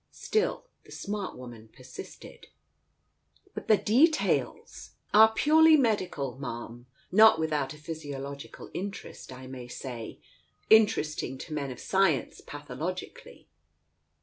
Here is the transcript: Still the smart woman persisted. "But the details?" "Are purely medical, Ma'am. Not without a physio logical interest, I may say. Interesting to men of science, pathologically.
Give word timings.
Still 0.09 0.65
the 0.83 0.91
smart 0.91 1.37
woman 1.37 1.67
persisted. 1.67 2.47
"But 3.53 3.67
the 3.67 3.77
details?" 3.77 4.95
"Are 5.13 5.31
purely 5.31 5.77
medical, 5.77 6.39
Ma'am. 6.39 6.87
Not 7.11 7.37
without 7.39 7.75
a 7.75 7.77
physio 7.77 8.19
logical 8.19 8.71
interest, 8.73 9.31
I 9.31 9.45
may 9.45 9.67
say. 9.67 10.19
Interesting 10.71 11.37
to 11.37 11.53
men 11.53 11.69
of 11.69 11.79
science, 11.79 12.41
pathologically. 12.43 13.47